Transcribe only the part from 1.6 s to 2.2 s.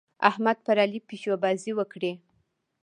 وکړې.